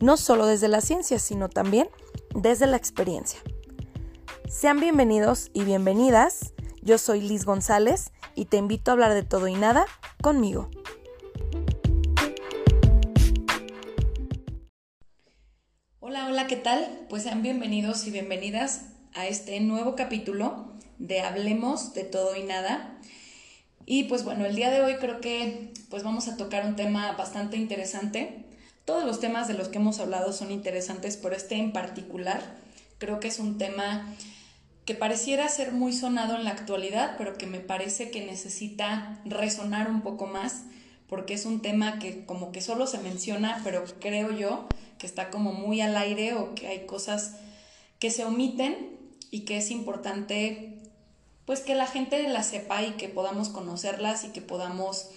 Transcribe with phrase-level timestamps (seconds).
[0.00, 1.88] no solo desde la ciencia, sino también
[2.34, 3.40] desde la experiencia.
[4.48, 6.52] Sean bienvenidos y bienvenidas.
[6.82, 9.86] Yo soy Liz González y te invito a hablar de todo y nada
[10.22, 10.70] conmigo.
[16.00, 17.06] Hola, hola, ¿qué tal?
[17.08, 22.98] Pues sean bienvenidos y bienvenidas a este nuevo capítulo de Hablemos de todo y nada.
[23.84, 27.12] Y pues bueno, el día de hoy creo que pues vamos a tocar un tema
[27.12, 28.44] bastante interesante.
[28.86, 32.40] Todos los temas de los que hemos hablado son interesantes, pero este en particular
[32.98, 34.14] creo que es un tema
[34.84, 39.90] que pareciera ser muy sonado en la actualidad, pero que me parece que necesita resonar
[39.90, 40.62] un poco más,
[41.08, 45.30] porque es un tema que como que solo se menciona, pero creo yo que está
[45.30, 47.34] como muy al aire o que hay cosas
[47.98, 48.96] que se omiten
[49.32, 50.78] y que es importante
[51.44, 55.08] pues que la gente las sepa y que podamos conocerlas y que podamos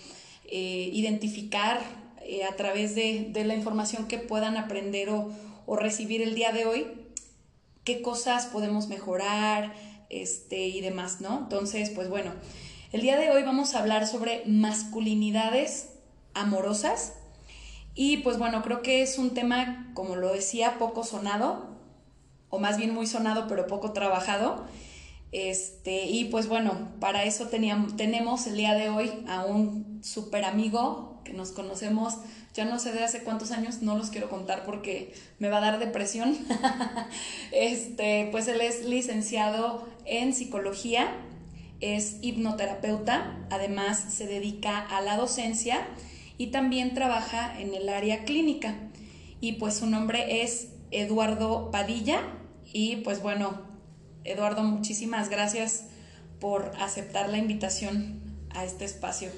[0.45, 1.79] eh, identificar
[2.23, 5.31] eh, a través de, la información que puedan aprender o,
[5.65, 6.87] o recibir el día de hoy
[7.83, 9.73] qué cosas podemos mejorar
[10.09, 11.39] este, y demás, ¿no?
[11.39, 12.33] Entonces, pues bueno,
[12.91, 15.89] el día de hoy vamos a hablar sobre masculinidades
[16.33, 17.13] amorosas
[17.95, 21.67] y pues bueno, creo que es un tema, como lo decía, poco sonado,
[22.49, 24.65] o más bien muy sonado pero poco trabajado.
[25.31, 30.43] Este, y pues bueno, para eso teníamos, tenemos el día de hoy a un súper
[30.43, 32.17] amigo que nos conocemos
[32.53, 35.61] ya no sé de hace cuántos años, no los quiero contar porque me va a
[35.61, 36.35] dar depresión.
[37.51, 41.09] este, pues él es licenciado en psicología,
[41.79, 45.87] es hipnoterapeuta, además se dedica a la docencia
[46.37, 48.75] y también trabaja en el área clínica.
[49.39, 52.21] Y pues su nombre es Eduardo Padilla
[52.73, 53.68] y pues bueno,
[54.23, 55.85] Eduardo, muchísimas gracias
[56.39, 58.19] por aceptar la invitación
[58.51, 59.29] a este espacio.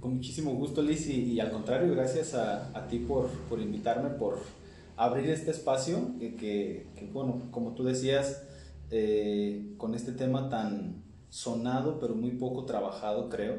[0.00, 4.38] Con muchísimo gusto, Liz, y, al contrario, gracias a, ti por, por, invitarme, por
[4.96, 6.36] abrir este espacio, que,
[6.94, 8.42] que, bueno, como tú decías,
[8.90, 13.56] eh, con este tema tan sonado, pero muy poco trabajado, creo.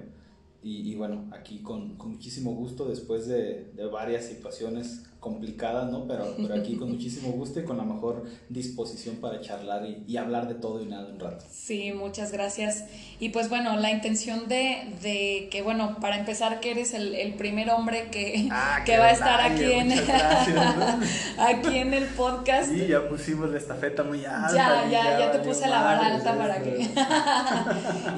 [0.62, 6.08] Y, y bueno, aquí con, con, muchísimo gusto, después de, de varias situaciones complicadas, ¿no?
[6.08, 10.18] Pero, pero aquí con muchísimo gusto y con la mejor disposición para charlar y, y,
[10.18, 11.46] hablar de todo y nada un rato.
[11.52, 12.86] Sí, muchas gracias.
[13.20, 17.34] Y pues bueno, la intención de, de que, bueno, para empezar, que eres el, el
[17.34, 19.92] primer hombre que, ah, que va a estar aquí en,
[21.38, 22.70] aquí en el podcast.
[22.72, 24.54] Sí, ya pusimos la estafeta muy alta.
[24.54, 26.88] Ya, ya, ya, te puse la vara alta para que...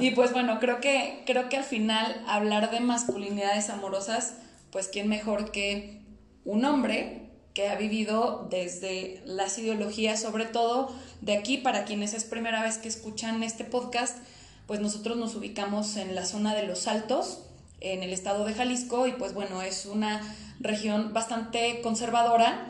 [0.00, 4.36] y pues bueno, creo que, creo que al final hablar de masculinidades amorosas,
[4.70, 6.01] pues quién mejor que
[6.44, 12.24] un hombre que ha vivido desde las ideologías, sobre todo de aquí, para quienes es
[12.24, 14.18] primera vez que escuchan este podcast,
[14.66, 17.40] pues nosotros nos ubicamos en la zona de los Altos,
[17.80, 20.22] en el estado de Jalisco, y pues bueno, es una
[20.60, 22.68] región bastante conservadora.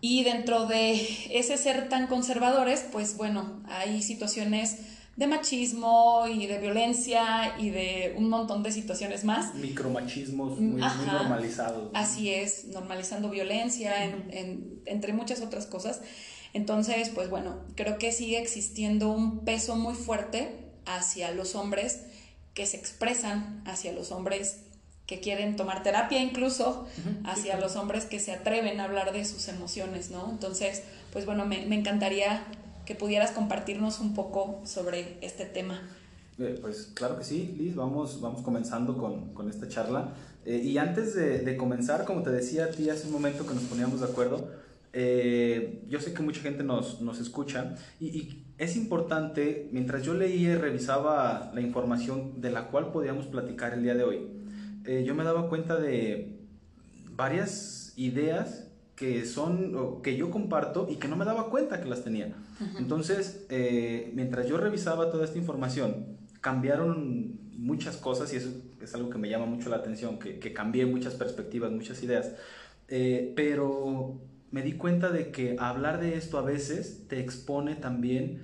[0.00, 0.94] Y dentro de
[1.30, 4.76] ese ser tan conservadores, pues bueno, hay situaciones
[5.16, 9.54] de machismo y de violencia y de un montón de situaciones más.
[9.54, 11.90] Micromachismos muy, muy normalizados.
[11.94, 16.02] Así es, normalizando violencia, en, entre muchas otras cosas.
[16.52, 22.02] Entonces, pues bueno, creo que sigue existiendo un peso muy fuerte hacia los hombres
[22.54, 24.60] que se expresan, hacia los hombres
[25.06, 26.86] que quieren tomar terapia incluso,
[27.24, 30.30] hacia los hombres que se atreven a hablar de sus emociones, ¿no?
[30.30, 30.82] Entonces,
[31.12, 32.46] pues bueno, me, me encantaría
[32.84, 35.80] que pudieras compartirnos un poco sobre este tema.
[36.38, 40.14] Eh, pues claro que sí, Liz, vamos, vamos comenzando con, con esta charla.
[40.44, 43.62] Eh, y antes de, comenzar, como te decía a ti hace un momento que nos
[43.64, 44.50] poníamos de acuerdo,
[44.92, 50.14] eh, yo sé que mucha gente nos, nos escucha y, y, es importante, mientras yo
[50.14, 54.28] leía y revisaba la información de la cual podíamos platicar el día de hoy,
[55.04, 56.36] yo me daba cuenta de
[57.16, 58.63] varias ideas
[58.96, 62.34] que son que yo comparto y que no me daba cuenta que las tenía.
[62.78, 68.50] Entonces, eh, mientras yo revisaba toda esta información, cambiaron muchas cosas y eso
[68.80, 72.32] es algo que me llama mucho la atención, que, que cambié muchas perspectivas, muchas ideas.
[72.88, 74.20] Eh, pero
[74.50, 78.42] me di cuenta de que hablar de esto a veces te expone también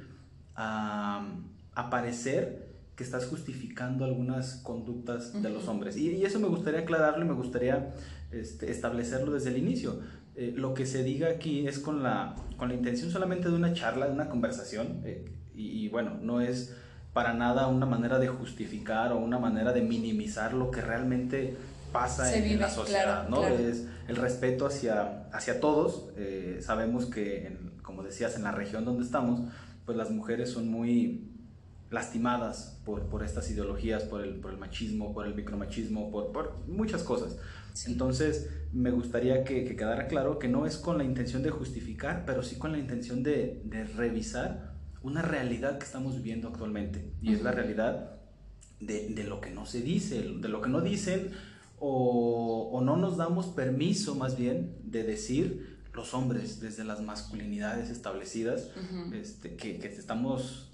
[0.56, 1.29] a,
[1.75, 5.96] a parecer que estás justificando algunas conductas de los hombres.
[5.96, 7.94] Y, y, eso me gustaría aclararlo y me gustaría
[8.31, 10.00] este, establecerlo desde el inicio.
[10.40, 13.75] Eh, lo que se diga aquí es con la, con la intención solamente de una
[13.75, 16.75] charla, de una conversación, eh, y, bueno, no es
[17.12, 21.58] para nada una manera de justificar o una manera de minimizar lo que realmente
[21.92, 23.46] pasa en, la sociedad, ¿no?
[23.46, 26.08] Es el respeto hacia, hacia todos.
[26.16, 29.43] Eh, sabemos que, como decías, en la región donde estamos,
[29.84, 31.30] pues las mujeres son muy
[31.90, 36.66] lastimadas por, por estas ideologías, por el, por el machismo, por el micromachismo, por, por
[36.69, 37.37] muchas cosas.
[37.87, 42.25] Entonces, me gustaría que, que, quedara claro que no es con la intención de justificar,
[42.26, 47.12] pero sí con la intención de, de revisar una realidad que estamos viviendo actualmente.
[47.22, 48.20] Y es la realidad
[48.81, 51.31] de, de, lo que no se dice, de lo que no dicen
[51.78, 57.90] o, o, no nos damos permiso más bien de decir los hombres desde las masculinidades
[57.90, 58.69] establecidas,
[59.12, 60.69] este, que, que, estamos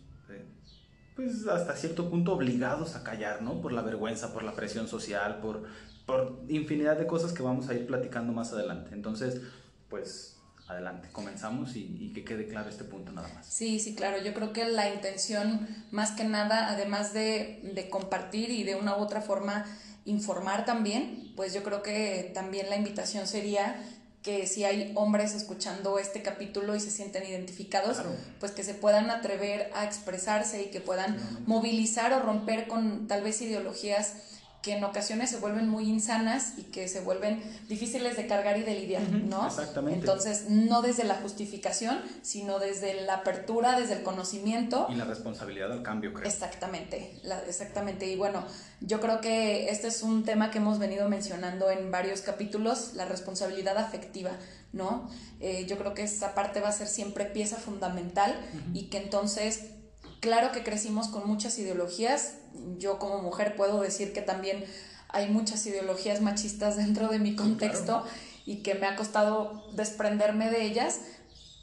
[1.16, 3.62] pues hasta cierto punto obligados a callar, ¿no?
[3.62, 5.64] Por la vergüenza, por la presión social, por,
[6.04, 8.90] por infinidad de cosas que vamos a ir platicando más adelante.
[8.92, 9.40] Entonces,
[9.88, 10.36] pues
[10.68, 13.46] adelante, comenzamos y, que quede claro este punto nada más.
[13.46, 14.22] Sí, sí, claro.
[14.22, 18.96] Yo creo que la intención, más que nada, además de, de compartir y de una
[18.96, 19.64] u otra forma
[20.04, 23.82] informar también, pues yo creo que también la invitación sería
[24.26, 27.98] que si hay hombres escuchando este capítulo y se sienten identificados,
[28.40, 33.22] pues que se puedan atrever a expresarse y que puedan movilizar o romper con tal
[33.22, 34.14] vez ideologías
[34.62, 38.62] que en ocasiones se vuelven muy insanas y que se vuelven difíciles de cargar y
[38.62, 39.46] de lidiar, ¿no?
[39.46, 40.00] Exactamente.
[40.00, 44.86] Entonces, no desde la justificación, sino desde la apertura, desde el conocimiento.
[44.90, 46.28] Y la responsabilidad del cambio, creo.
[46.28, 48.06] Exactamente, exactamente.
[48.10, 48.44] Y bueno,
[48.80, 53.04] yo creo que este es un tema que hemos venido mencionando en varios capítulos, la
[53.04, 54.32] responsabilidad afectiva,
[54.72, 55.08] ¿no?
[55.40, 58.34] Eh, yo creo que esa parte va a ser siempre pieza fundamental
[58.74, 59.75] y que entonces
[60.20, 62.36] Claro que crecimos con muchas ideologías.
[62.78, 64.64] Yo como mujer puedo decir que también
[65.08, 68.04] hay muchas ideologías machistas dentro de mi contexto
[68.44, 71.00] y que me ha costado desprenderme de ellas.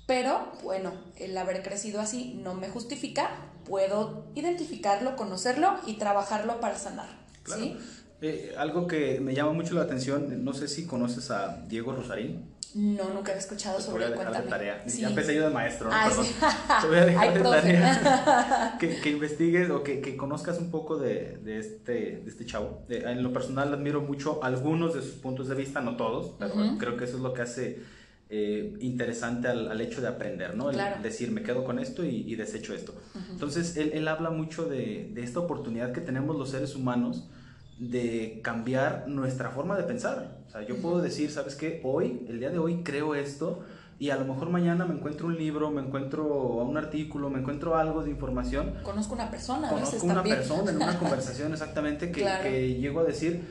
[0.06, 3.30] Pero bueno, el haber crecido así no me justifica.
[3.66, 7.08] Puedo identificarlo, conocerlo y trabajarlo para sanar.
[7.46, 7.78] ¿sí?
[8.22, 12.53] Eh, algo que me llama mucho la atención, no sé si conoces a Diego Rosarín.
[12.76, 14.06] No, nunca he escuchado sobre.
[14.06, 14.86] Voy a dejar de tarea.
[14.86, 16.26] Ya empecé yo de maestro, Perdón.
[16.26, 16.36] Sí.
[16.82, 18.78] Te voy a dejar de tarea.
[18.80, 22.86] que, que, investigues o que, que, conozcas un poco de, de, este, de este chavo.
[22.90, 26.98] en lo personal admiro mucho algunos de sus puntos de vista, no todos, pero creo
[26.98, 27.84] que eso es lo que hace
[28.30, 30.72] eh, interesante al, al, hecho de aprender, ¿no?
[30.72, 32.96] El decir, me quedo con esto y, y desecho esto.
[33.30, 37.30] Entonces, él, él habla mucho de, de esta oportunidad que tenemos los seres humanos
[37.90, 40.38] de cambiar nuestra forma de pensar.
[40.48, 41.82] O sea, yo puedo decir, ¿sabes qué?
[41.84, 43.64] Hoy, el día de hoy creo esto
[44.00, 47.76] y a lo mejor mañana me encuentro un libro, me encuentro un artículo, me encuentro
[47.76, 48.76] algo de información.
[48.84, 49.70] Conozco una persona.
[49.70, 53.42] Conozco una persona en una conversación exactamente que, que llego a decir,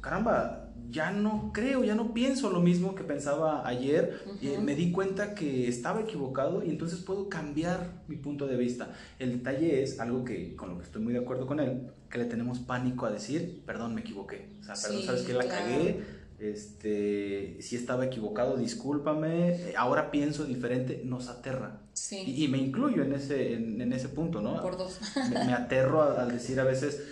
[0.00, 4.22] caramba, ya no creo, ya no pienso lo mismo que pensaba ayer,
[4.62, 8.92] me di cuenta que estaba equivocado y entonces puedo cambiar mi punto de vista.
[9.18, 12.18] El detalle es algo que con lo que estoy muy de acuerdo con él, que
[12.18, 14.50] le tenemos pánico a decir, perdón, me equivoqué.
[14.60, 16.04] O sea, perdón, sabes que la cagué,
[16.38, 21.80] este, si estaba equivocado, discúlpame, ahora pienso diferente, nos aterra.
[22.10, 24.62] Y, me incluyo en ese, en, ese punto, ¿no?
[24.62, 25.00] Por dos.
[25.30, 27.02] me, aterro al decir a veces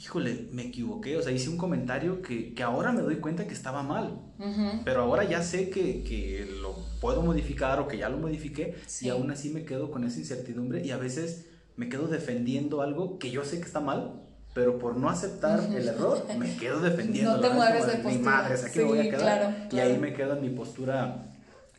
[0.00, 3.54] híjole, me equivoqué, o sea, hice un comentario que, que ahora me doy cuenta que
[3.54, 4.20] estaba mal,
[4.84, 9.08] pero ahora ya sé que, que, lo puedo modificar o que ya lo modifiqué y
[9.08, 11.46] aún así me quedo con esa incertidumbre y a veces
[11.76, 14.23] me quedo defendiendo algo que yo sé que está mal,
[14.54, 17.36] pero por no aceptar el error me quedo defendiendo.
[17.36, 19.68] No te mueves de, Mi madre, aquí voy a quedar.
[19.70, 21.26] Y ahí me quedo en mi postura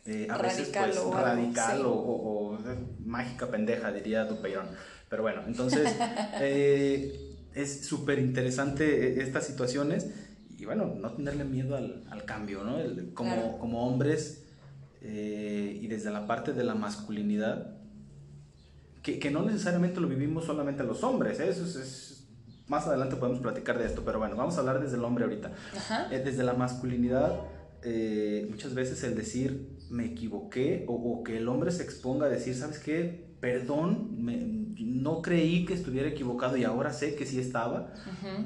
[0.04, 2.58] eh, a veces radical, pues, o, radical o, o,
[3.04, 4.66] mágica pendeja, diría Dupeirón.
[5.08, 5.92] Pero bueno, entonces...
[6.38, 10.06] Eh, es súper interesante eh, estas situaciones
[10.58, 12.78] y bueno, no tenerle miedo al, al cambio, ¿no?
[13.14, 14.44] como, como hombres
[15.00, 17.74] eh, y desde la parte de la masculinidad,
[19.02, 21.48] que, que, no necesariamente lo vivimos solamente los hombres, ¿eh?
[21.48, 22.05] eso es,
[22.66, 25.52] más adelante podemos platicar de esto, pero bueno, vamos a hablar desde el hombre ahorita.
[26.10, 27.40] desde la masculinidad,
[28.50, 32.54] muchas veces el decir me equivoqué o, o, que el hombre se exponga a decir,
[32.54, 33.26] ¿sabes qué?
[33.40, 37.92] Perdón, me, no creí que estuviera equivocado y ahora sé que sí estaba,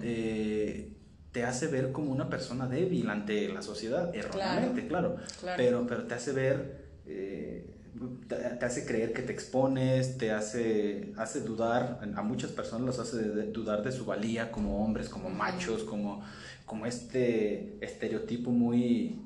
[0.02, 0.96] eh,
[1.32, 5.16] te hace ver como una persona débil ante la sociedad, erróneamente, claro,
[5.56, 7.79] Pero, pero te hace ver, eh,
[8.28, 13.18] te, hace creer que te expones, te hace, hace dudar, a muchas personas los hace
[13.46, 16.22] dudar de su valía como hombres, como machos, como,
[16.66, 19.18] como este estereotipo muy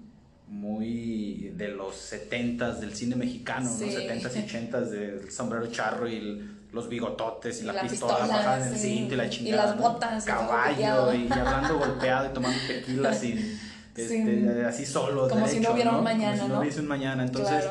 [0.47, 6.49] muy de los 70 del cine mexicano, los 70s y 80s del sombrero charro y
[6.71, 9.65] los bigototes y, la, pistola, bajada en el cinto y la chingada.
[9.65, 10.25] Y las botas.
[10.25, 13.59] Caballo y, hablando golpeado y tomando tequila sin,
[13.97, 15.29] este, así solo.
[15.29, 17.25] Como si no hubiera un mañana, Como si no, hubiese un mañana.
[17.25, 17.65] Entonces,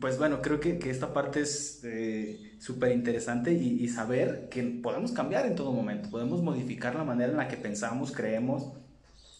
[0.00, 5.12] pues bueno, creo que, que esta parte es eh, súper interesante y, saber que podemos
[5.12, 8.72] cambiar en todo momento, podemos modificar la manera en la que pensamos, creemos,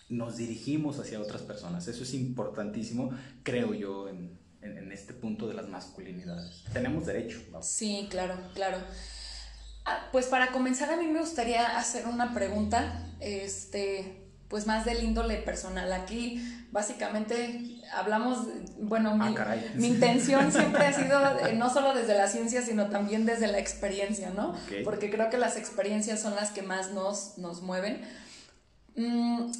[0.09, 1.87] nos dirigimos hacia otras personas.
[1.87, 3.11] Eso es importantísimo,
[3.43, 6.65] creo yo, en, en, este punto de las masculinidades.
[6.73, 7.41] Tenemos derecho.
[7.61, 8.79] Sí, claro, claro.
[9.85, 15.03] Ah, pues para comenzar a mí me gustaría hacer una pregunta, este, pues más del
[15.05, 15.93] índole personal.
[15.93, 18.47] Aquí básicamente hablamos,
[18.79, 22.89] bueno, mi, ah, mi, intención siempre ha sido eh, no solo desde la ciencia, sino
[22.89, 24.55] también desde la experiencia, ¿no?
[24.85, 28.03] Porque creo que las experiencias son las que más nos, nos mueven.
[28.97, 29.51] Mm,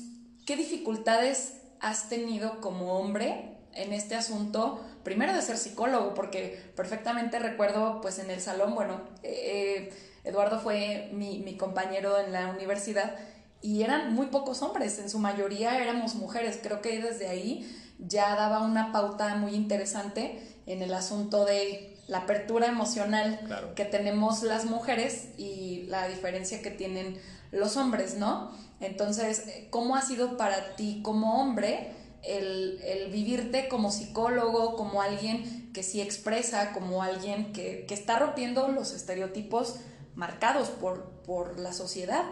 [0.47, 4.85] ¿Qué dificultades has tenido como hombre en este asunto?
[5.05, 9.93] Primero de ser psicólogo, porque perfectamente recuerdo, pues en el salón, bueno, eh,
[10.25, 13.15] Eduardo fue mi, mi compañero en la universidad
[13.61, 16.61] y eran muy pocos hombres, en su mayoría éramos mujeres.
[16.63, 22.19] Creo que desde ahí ya daba una pauta muy interesante en el asunto de la
[22.19, 28.53] apertura emocional que tenemos las mujeres y la diferencia que tienen los hombres, ¿no?
[28.81, 35.73] Entonces, ¿cómo ha sido para ti como hombre el, el vivirte como psicólogo, como alguien
[35.73, 39.77] que sí expresa, como alguien que, que está rompiendo los estereotipos
[40.15, 42.25] marcados por, por la sociedad?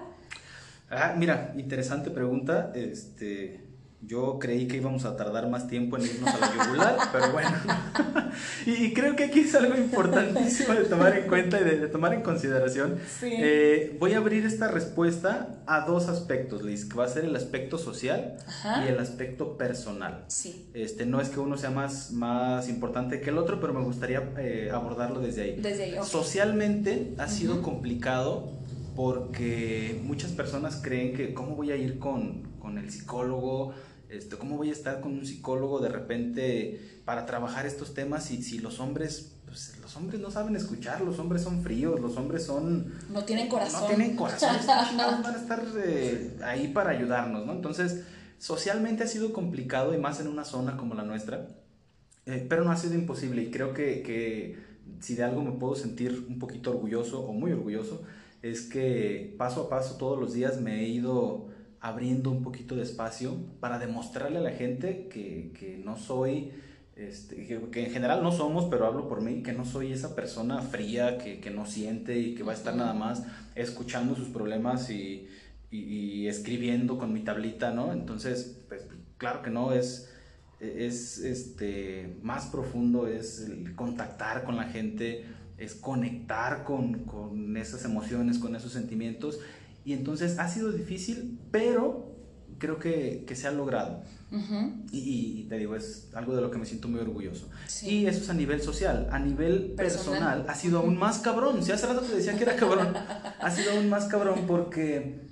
[0.90, 2.73] Ah, mira, interesante pregunta.
[2.75, 3.66] Este,
[4.02, 7.50] yo creí que íbamos a tardar más tiempo en irnos a la yugular, pero bueno.
[8.66, 12.23] y creo que aquí es algo importantísimo de tomar en cuenta y de, tomar en
[12.23, 12.99] consideración.
[13.23, 17.35] Eh, voy a abrir esta respuesta a dos aspectos, Liz, que va a ser el
[17.35, 18.37] aspecto social
[18.85, 20.25] y el aspecto personal.
[20.28, 20.69] Sí.
[20.75, 24.23] Este, no es que uno sea más, más importante que el otro, pero me gustaría
[24.38, 25.57] eh, abordarlo desde ahí.
[25.57, 25.97] Desde ahí.
[26.05, 28.57] Socialmente ha sido complicado
[28.97, 33.75] porque muchas personas creen que cómo voy a ir con, con el psicólogo,
[34.09, 38.43] este, cómo voy a estar con un psicólogo de repente para trabajar estos temas si,
[38.43, 42.45] si los hombres pues, los hombres no saben escuchar, los hombres son fríos, los hombres
[42.45, 42.93] son...
[43.11, 43.83] No tienen corazón.
[43.83, 47.53] No tienen corazón, van a estar eh, ahí para ayudarnos, ¿no?
[47.53, 48.05] Entonces,
[48.38, 51.47] socialmente ha sido complicado y más en una zona como la nuestra,
[52.26, 54.59] eh, pero no ha sido imposible y creo que, que
[55.00, 58.03] si de algo me puedo sentir un poquito orgulloso o muy orgulloso,
[58.50, 61.49] es que paso a paso todos los días me he ido
[61.81, 66.50] abriendo un poquito de espacio para demostrarle a la gente que, que no soy,
[66.97, 70.61] este, que, en general no somos, pero hablo por mí, que no soy esa persona
[70.62, 73.25] fría que, que no siente y que va a estar nada más
[73.55, 75.29] escuchando sus problemas y,
[75.71, 77.93] y, escribiendo con mi tablita, ¿no?
[77.93, 78.87] Entonces, pues
[79.19, 80.12] claro que no, es,
[80.61, 85.25] es este, más profundo, es contactar con la gente,
[85.59, 89.39] es conectar con, con, esas emociones, con esos sentimientos.
[89.85, 92.13] Y entonces ha sido difícil, pero
[92.59, 94.03] creo que, que se ha logrado.
[94.91, 97.49] y, te digo, es algo de lo que me siento muy orgulloso.
[97.83, 99.09] Y eso es a nivel social.
[99.11, 101.63] A nivel personal, ha sido aún más cabrón.
[101.63, 102.95] Si hace rato te decía que era cabrón,
[103.41, 105.27] ha sido aún más cabrón porque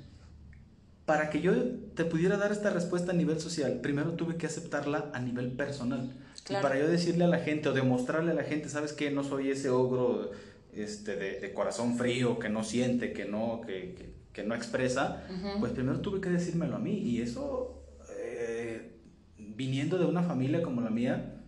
[1.05, 1.53] para que yo
[1.95, 6.11] te pudiera dar esta respuesta a nivel social, primero tuve que aceptarla a nivel personal.
[6.49, 9.11] Y para yo decirle a la gente o demostrarle a la gente, ¿sabes qué?
[9.11, 10.31] No soy ese ogro
[10.75, 15.25] este, de, corazón frío, que no siente, que no, que, que, no expresa.
[15.61, 16.99] Pues primero tuve que decírmelo a mí.
[16.99, 17.83] Y eso,
[18.19, 18.99] eh,
[19.39, 21.41] viniendo de una familia como la mía,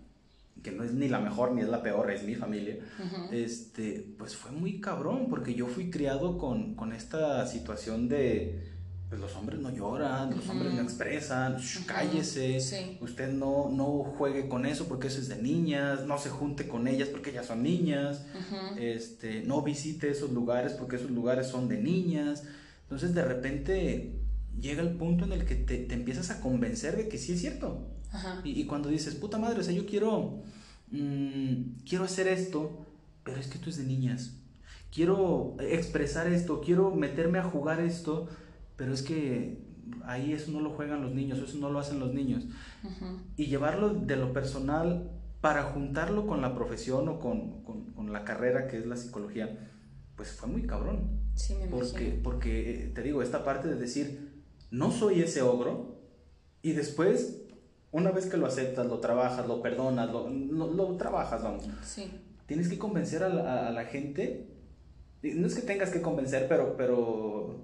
[0.63, 2.79] que no es ni la mejor ni es la peor, es mi familia,
[3.31, 8.76] este, pues fue muy cabrón, porque yo fui criado con, con esta situación de
[9.09, 14.67] pues los hombres no lloran, los hombres no expresan, cállese, usted no, no juegue con
[14.67, 18.25] eso porque eso es de niñas, no se junte con ellas porque ellas son niñas,
[18.77, 22.45] este, no visite esos lugares porque esos lugares son de niñas.
[22.83, 24.19] Entonces de repente
[24.61, 27.41] llega el punto en el que te, te empiezas a convencer de que sí es
[27.41, 27.87] cierto.
[28.43, 30.41] Y, y, cuando dices, puta madre, o sea, yo quiero,
[30.91, 32.87] mm, quiero hacer esto,
[33.23, 34.33] pero es que esto es de niñas.
[34.91, 38.29] Quiero expresar esto, quiero meterme a jugar esto,
[38.77, 39.59] pero es que
[40.05, 42.45] ahí eso no lo juegan los niños, eso no lo hacen los niños.
[43.37, 48.25] Y llevarlo de lo personal para juntarlo con la profesión o con, con, con, la
[48.25, 49.71] carrera que es la psicología,
[50.17, 51.21] pues fue muy cabrón.
[51.35, 56.01] Sí, me porque, porque eh, te digo, esta parte de decir, no soy ese ogro,
[56.63, 57.43] y después,
[57.93, 61.69] una vez que lo aceptas, lo trabajas, lo perdonas, lo, lo, trabajas, vamos.
[61.85, 62.11] Sí.
[62.47, 64.49] Tienes que convencer a la, a la gente,
[65.23, 67.63] no es que tengas que convencer, pero, pero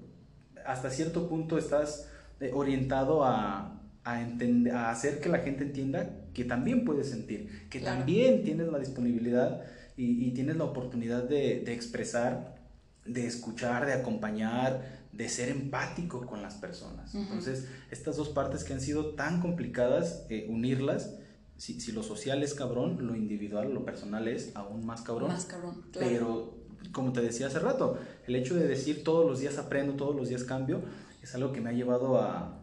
[0.66, 2.08] hasta cierto punto estás
[2.40, 7.68] eh, orientado a, a, entender, a hacer que la gente entienda que también puedes sentir,
[7.68, 9.62] que también tienes la disponibilidad
[9.96, 12.56] y, y tienes la oportunidad de, de, expresar,
[13.04, 17.14] de escuchar, de acompañar, de ser empático con las personas.
[17.14, 21.14] Entonces, estas dos partes que han sido tan complicadas, eh, unirlas,
[21.58, 25.28] si, si, lo social es cabrón, lo individual, lo personal es aún más cabrón.
[25.28, 26.08] Más cabrón, claro.
[26.10, 26.61] Pero,
[26.92, 30.28] como te decía hace rato, el hecho de decir todos los días aprendo, todos los
[30.28, 30.82] días cambio,
[31.22, 32.62] es algo que me ha llevado a,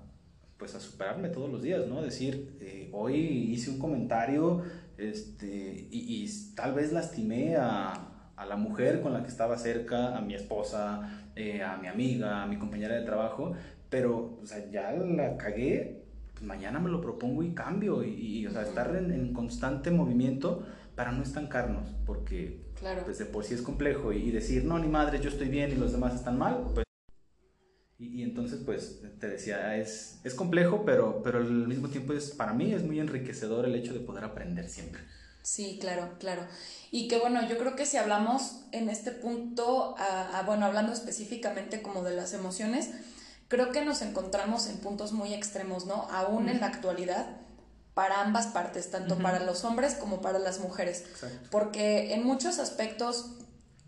[0.57, 2.01] pues, a superarme todos los días, ¿no?
[2.01, 4.61] Decir, eh, hoy hice un comentario
[4.97, 7.93] este, y, y tal vez lastimé a,
[8.35, 12.43] a, la mujer con la que estaba cerca, a mi esposa, eh, a mi amiga,
[12.43, 13.53] a mi compañera de trabajo,
[13.89, 18.45] pero o sea, ya la cagué, pues mañana me lo propongo y cambio, y, y
[18.45, 23.03] o sea, estar en, en, constante movimiento para no estancarnos, porque claro.
[23.03, 25.75] pues de por sí es complejo, y, decir, no, ni madre, yo estoy bien y
[25.75, 26.85] los demás están mal, pues
[27.97, 32.31] y, y, entonces, pues, te decía, es, es complejo, pero, pero al mismo tiempo es,
[32.31, 35.01] para mí es muy enriquecedor el hecho de poder aprender siempre.
[35.41, 36.43] Sí, claro, claro.
[36.91, 40.93] Y que bueno, yo creo que si hablamos en este punto, a, a, bueno, hablando
[40.93, 42.91] específicamente como de las emociones,
[43.49, 46.07] creo que nos encontramos en puntos muy extremos, ¿no?
[46.11, 46.51] Aún -huh.
[46.51, 47.37] en la actualidad,
[47.99, 49.23] para ambas partes, tanto uh -huh.
[49.23, 51.01] para los hombres como para las mujeres.
[51.01, 51.49] Exacto.
[51.51, 53.31] Porque en muchos aspectos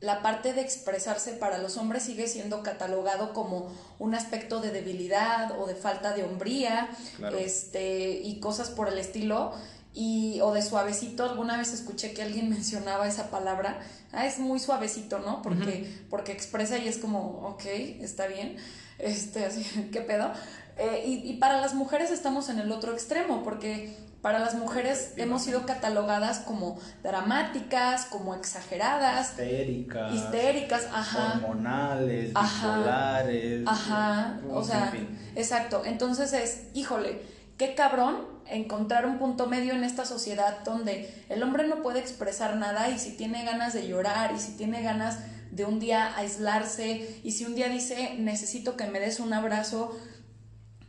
[0.02, 5.58] la parte de expresarse para los hombres sigue siendo catalogado como un aspecto de debilidad
[5.58, 7.38] o de falta de hombría claro.
[7.38, 9.54] este, y cosas por el estilo.
[9.94, 13.80] Y, o de suavecito, alguna vez escuché que alguien mencionaba esa palabra,
[14.12, 15.42] ah, es muy suavecito, ¿no?
[15.42, 16.10] Porque, uh -huh.
[16.10, 17.64] porque expresa y es como, ok,
[18.02, 18.58] está bien,
[19.00, 19.64] este, así,
[19.94, 20.34] ¿qué pedo?
[20.82, 25.14] Eh, y, y, para las mujeres estamos en el otro extremo, porque para las mujeres
[25.18, 34.64] hemos sido catalogadas como dramáticas, como exageradas, histéricas, histéricas, ajá, hormonales, ajá, bipolares, ajá, o
[34.64, 35.20] sea, en fin.
[35.36, 35.84] exacto.
[35.86, 37.22] Entonces es, híjole,
[37.60, 42.56] qué cabrón encontrar un punto medio en esta sociedad donde el hombre no puede expresar
[42.58, 45.20] nada y si tiene ganas de llorar y si tiene ganas
[45.52, 49.96] de un día aislarse y si un día dice necesito que me des un abrazo,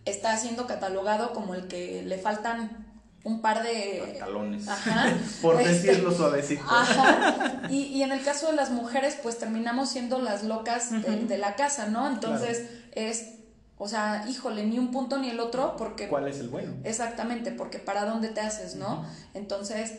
[0.04, 2.92] está siendo catalogado como el que le faltan
[3.24, 4.68] un par de pantalones.
[4.68, 6.64] Ajá, por decirlo este, suavecito.
[6.68, 10.94] ajá, y, y, en el caso de las mujeres pues terminamos siendo las locas uh
[10.96, 11.02] -huh.
[11.02, 13.10] de, de, la casa no entonces claro.
[13.10, 13.34] es
[13.78, 17.52] o sea híjole ni un punto ni el otro porque cuál es el bueno exactamente
[17.52, 19.06] porque para dónde te haces no uh -huh.
[19.34, 19.92] entonces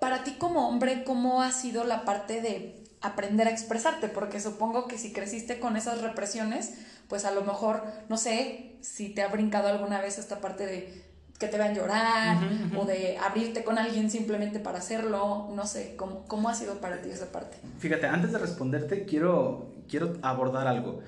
[0.00, 4.88] para ti como hombre cómo ha sido la parte de aprender a expresarte porque supongo
[4.88, 6.72] que si creciste con esas represiones
[7.08, 11.02] pues a lo mejor no sé si te ha brincado alguna vez esta parte de
[11.38, 12.82] que te vean llorar uh -huh, uh -huh.
[12.82, 17.02] o de abrirte con alguien simplemente para hacerlo, no sé, ¿cómo, cómo ha sido para
[17.02, 17.56] ti esa parte?
[17.78, 21.00] Fíjate, antes de responderte quiero, quiero abordar algo.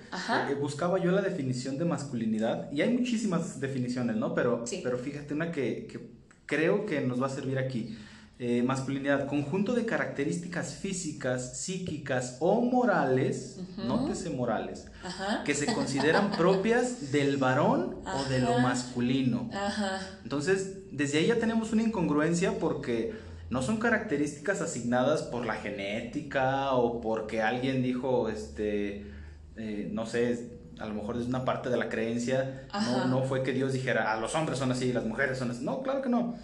[0.50, 4.34] Eh, buscaba yo la definición de masculinidad y hay muchísimas definiciones, ¿no?
[4.34, 4.80] Pero, sí.
[4.82, 6.00] pero fíjate una que, que,
[6.46, 7.96] creo que nos va a servir aquí.
[8.40, 13.85] Eh, masculinidad, conjunto de características físicas, psíquicas o morales, uh -huh.
[13.85, 15.44] nótese morales, Ajá.
[15.44, 18.20] que se consideran propias del varón Ajá.
[18.20, 19.49] o de lo masculino.
[19.55, 20.01] Ajá.
[20.25, 23.14] Entonces, desde ahí ya tenemos una incongruencia porque
[23.51, 29.12] no son características asignadas por la genética o porque alguien dijo, este,
[29.57, 33.44] eh, no sé, a lo mejor es una parte de la creencia, no, no fue
[33.44, 35.64] que Dios dijera, a los hombres son así, las mujeres son así.
[35.64, 36.35] No, claro que no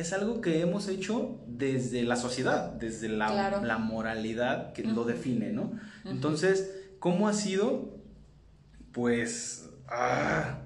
[0.00, 3.64] es algo que hemos hecho desde la sociedad, desde la, claro.
[3.64, 4.94] la moralidad que uh -huh.
[4.94, 5.62] lo define, ¿no?
[5.62, 6.10] Uh -huh.
[6.10, 7.96] Entonces, ¿cómo ha sido?
[8.92, 9.68] Pues...
[9.86, 10.60] Ah,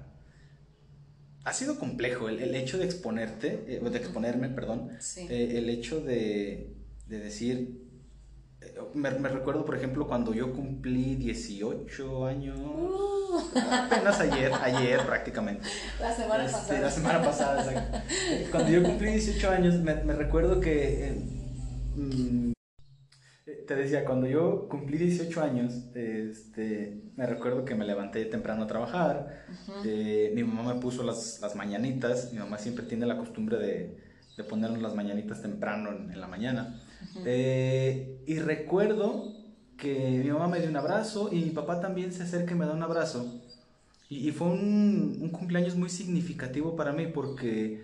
[1.45, 5.27] ha sido complejo el, el hecho de exponerte, eh, de exponerme, perdón, sí.
[5.29, 6.73] eh, el hecho de,
[7.07, 7.84] de decir,
[8.93, 13.39] me, recuerdo, por ejemplo, cuando yo cumplí 18 años, uh.
[13.71, 15.67] apenas ayer, ayer prácticamente.
[15.99, 16.81] La semana este, pasada.
[16.81, 17.97] La semana pasada, exacto.
[18.51, 21.07] Cuando yo cumplí 18 años, me, me recuerdo que...
[21.07, 21.13] Eh,
[21.95, 22.45] mm,
[23.67, 28.67] te decía, cuando yo cumplí 18 años, este, me recuerdo que me levanté temprano a
[28.67, 29.81] trabajar, uh -huh.
[29.85, 33.97] eh, mi mamá me puso las, las, mañanitas, mi mamá siempre tiene la costumbre de,
[34.37, 36.79] de ponernos las mañanitas temprano en, en la mañana.
[37.13, 37.23] Uh -huh.
[37.25, 39.33] eh, y recuerdo
[39.77, 42.65] que mi mamá me dio un abrazo y mi papá también se acerca y me
[42.65, 43.41] da un abrazo.
[44.09, 47.83] Y, y fue un, un, cumpleaños muy significativo para mí porque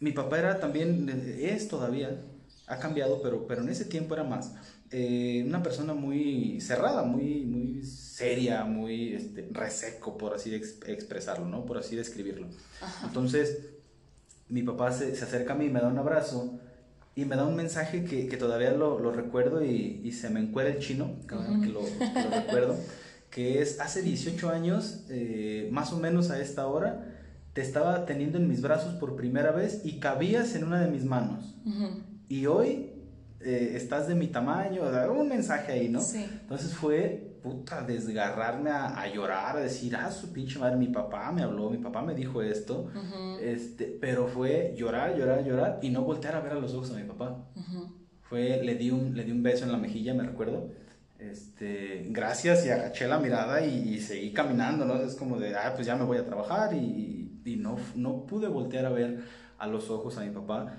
[0.00, 2.20] mi papá era también, es todavía,
[2.66, 4.54] ha cambiado, pero, pero en ese tiempo era más.
[4.90, 11.64] Eh, una persona muy cerrada, muy, muy seria, muy este, reseco, por así expresarlo, ¿no?
[11.64, 12.46] Por así describirlo.
[12.80, 13.06] Ajá.
[13.06, 13.58] Entonces,
[14.48, 16.60] mi papá se, se, acerca a mí, me da un abrazo
[17.16, 20.40] y me da un mensaje que, que todavía lo, lo recuerdo y, y, se me
[20.40, 22.76] encuera el chino, cada vez que lo, que lo recuerdo,
[23.30, 27.06] que es hace 18 años, eh, más o menos a esta hora,
[27.52, 31.04] te estaba teniendo en mis brazos por primera vez y cabías en una de mis
[31.04, 31.54] manos.
[31.64, 32.02] Uh -huh.
[32.28, 32.90] Y hoy
[33.40, 36.00] eh, estás de mi tamaño, un mensaje ahí, ¿no?
[36.00, 36.24] Sí.
[36.42, 41.30] Entonces fue, puta, desgarrarme a, a, llorar, a decir, ah, su pinche madre, mi papá
[41.30, 42.90] me habló, mi papá me dijo esto,
[43.38, 46.94] este, pero fue llorar, llorar, llorar y no voltear a ver a los ojos a
[46.94, 47.44] mi papá.
[48.22, 50.70] Fue, le di, un, le di un beso en la mejilla, me recuerdo,
[51.18, 54.96] este, gracias y agaché la mirada y, seguí caminando, ¿no?
[54.96, 58.48] Es como de, ah, pues ya me voy a trabajar y, y, no, no pude
[58.48, 59.18] voltear a ver
[59.58, 60.78] a los ojos a mi papá.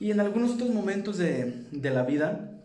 [0.00, 2.59] Y en algunos otros momentos de, de la vida,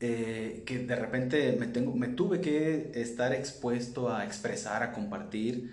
[0.00, 5.70] eh, que de repente me, tengo, me tuve que estar expuesto a expresar, a compartir,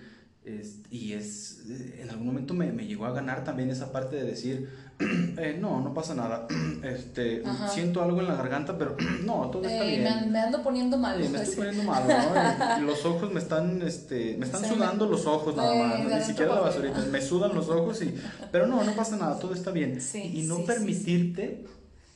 [0.90, 1.63] y es,
[2.00, 5.82] en algún momento me, me, llegó a ganar también esa parte de decir, eh, no,
[5.82, 6.48] no pasa nada,
[6.84, 10.32] este, siento algo en la garganta, pero no, todo está bien.
[10.32, 11.20] Me, ando poniendo mal.
[11.20, 12.86] me estoy poniendo mal, ¿no?
[12.86, 16.62] los ojos me están, este, me están sudando los ojos nada más, ni siquiera la
[16.62, 18.16] basurita, me sudan los ojos, y,
[18.52, 20.00] pero no, no pasa nada, todo está bien.
[20.13, 21.66] y no permitirte,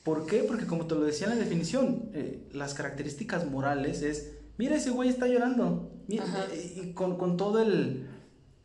[0.02, 0.44] ¿por qué?
[0.46, 4.90] Porque como te lo decía en la definición, eh, las características morales es, mira ese
[4.90, 8.06] güey está llorando, mira, y con, con todo el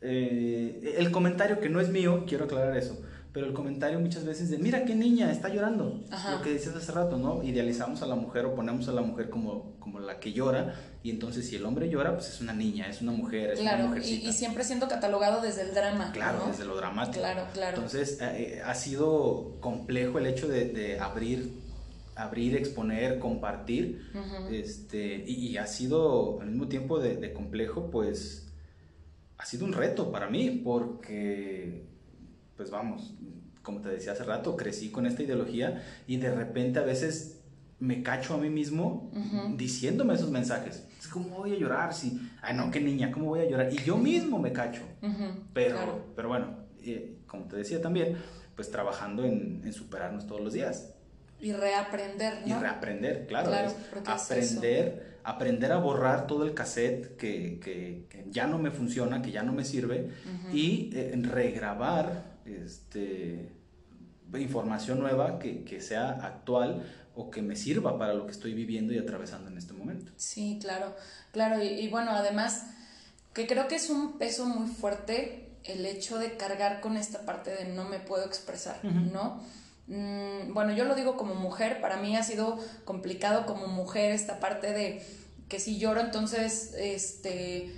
[0.01, 3.01] eh, el comentario que no es mío, quiero aclarar eso,
[3.37, 6.91] pero el comentario muchas veces de, mira qué niña, está llorando, lo que decías hace
[6.91, 7.43] rato, ¿no?
[7.43, 10.73] Idealizamos a la mujer o ponemos a la mujer como, como la que llora,
[11.03, 13.77] y entonces si el hombre llora, pues es una niña, es una mujer, es una
[13.77, 14.25] mujercita.
[14.25, 16.11] Y, y, siempre siendo catalogado desde el drama.
[16.13, 17.19] Claro, desde lo dramático.
[17.19, 17.75] Claro, claro.
[17.75, 21.53] Entonces eh, eh, ha sido complejo el hecho de, de abrir
[22.15, 24.09] abrir, exponer, compartir,
[24.49, 28.47] este, y, ha sido al mismo tiempo de, de complejo, pues
[29.37, 31.96] ha sido un reto para mí porque,
[32.57, 33.13] pues vamos,
[33.61, 37.37] como te decía hace rato, crecí con esta ideología y de repente a veces
[37.79, 39.11] me cacho a mí mismo
[39.55, 40.83] diciéndome esos mensajes.
[41.11, 41.93] ¿Cómo voy a llorar?
[41.93, 43.71] Si, ay no, qué niña, ¿cómo voy a llorar?
[43.71, 44.81] Y yo mismo me cacho.
[45.53, 48.17] pero, pero bueno, eh, como te decía también,
[48.55, 50.93] pues trabajando en, en superarnos todos los días.
[51.39, 52.57] Y reaprender, ¿no?
[52.57, 53.71] Y reaprender, claro.
[54.07, 59.43] aprender, aprender a borrar todo el cassette que, que, ya no me funciona, que ya
[59.43, 60.09] no me sirve,
[60.51, 63.49] y eh, regrabar este,
[64.37, 66.83] información nueva que, que, sea actual
[67.15, 70.11] o que me sirva para lo que estoy viviendo y atravesando en este momento.
[70.17, 70.95] Sí, claro,
[71.31, 71.63] claro.
[71.63, 72.67] Y, y bueno, además,
[73.33, 77.51] que creo que es un peso muy fuerte el hecho de cargar con esta parte
[77.51, 79.41] de no me puedo expresar, ¿no?
[79.87, 84.39] Mm, bueno, yo lo digo como mujer, para mí ha sido complicado como mujer esta
[84.39, 85.05] parte de
[85.49, 87.73] que si lloro entonces, este,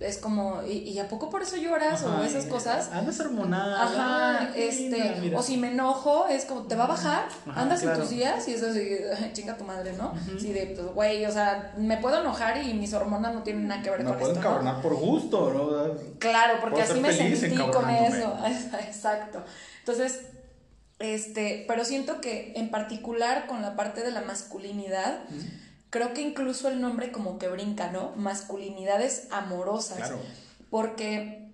[0.00, 2.02] es como, ¿y, a poco por eso lloras?
[2.02, 2.90] o esas cosas.
[2.90, 3.82] Andas hormonada.
[3.82, 7.28] Ajá, este, o si me enojo, es como, ¿te va a bajar?
[7.54, 8.96] andas en tus días y es así,
[9.34, 10.14] chinga tu madre, ¿no?
[10.38, 13.82] Sí, de, pues, güey, o sea, me puedo enojar y mis hormonas no tienen nada
[13.82, 14.18] que ver con esto.
[14.18, 16.18] Me puedo encabronar por gusto, ¿no?
[16.18, 18.38] Claro, porque así me sentí con eso.
[18.80, 19.44] Exacto.
[19.80, 20.20] Entonces,
[20.98, 25.20] este, pero siento que en particular con la parte de la masculinidad,
[25.90, 28.12] creo que incluso el nombre como que brinca, ¿no?
[28.16, 29.98] Masculinidades amorosas.
[29.98, 30.18] Claro.
[30.70, 31.50] Porque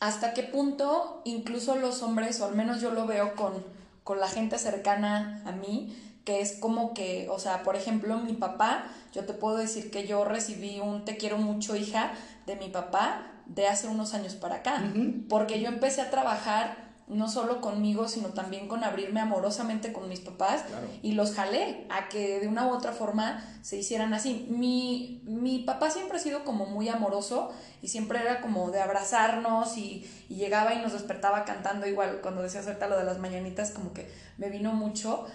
[0.00, 3.64] hasta qué punto incluso los hombres, o al menos yo lo veo con,
[4.02, 8.32] con la gente cercana a mí, que es como que, o sea, por ejemplo, mi
[8.32, 12.12] papá, yo te puedo decir que yo recibí un te quiero mucho hija
[12.46, 14.82] de mi papá de hace unos años para acá,
[15.28, 20.20] porque yo empecé a trabajar no solo conmigo, sino también con abrirme amorosamente con mis
[20.20, 20.64] papás
[21.02, 24.48] y los jalé a que de una u otra forma se hicieran así.
[24.50, 29.76] Mi, mi papá siempre ha sido como muy amoroso y siempre era como de abrazarnos
[29.78, 33.92] y, llegaba y nos despertaba cantando igual cuando decía acerca lo de las mañanitas como
[33.92, 35.26] que me vino mucho.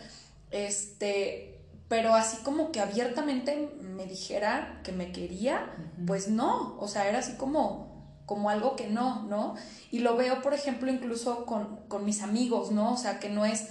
[0.51, 5.73] Este, pero así como que abiertamente me dijera que me quería,
[6.05, 7.90] pues no, o sea, era así como
[8.31, 9.55] como algo que no, ¿no?
[9.91, 12.93] Y lo veo, por ejemplo, incluso con, mis amigos, ¿no?
[12.93, 13.67] O sea, que no es,